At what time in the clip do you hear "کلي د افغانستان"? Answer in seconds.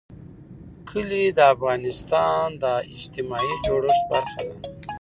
0.89-2.45